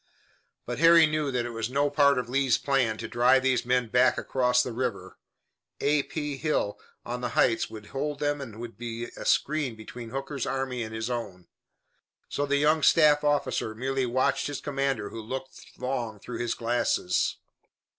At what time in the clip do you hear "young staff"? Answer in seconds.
12.57-13.23